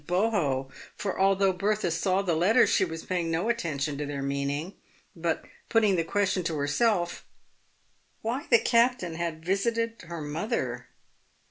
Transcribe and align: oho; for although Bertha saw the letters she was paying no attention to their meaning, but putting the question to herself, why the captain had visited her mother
oho; 0.09 0.67
for 0.95 1.19
although 1.19 1.53
Bertha 1.53 1.91
saw 1.91 2.23
the 2.23 2.33
letters 2.35 2.71
she 2.71 2.83
was 2.83 3.05
paying 3.05 3.29
no 3.29 3.49
attention 3.49 3.99
to 3.99 4.05
their 4.07 4.23
meaning, 4.23 4.73
but 5.15 5.45
putting 5.69 5.95
the 5.95 6.03
question 6.03 6.41
to 6.45 6.57
herself, 6.57 7.23
why 8.23 8.47
the 8.49 8.57
captain 8.57 9.13
had 9.13 9.45
visited 9.45 10.01
her 10.07 10.19
mother 10.21 10.87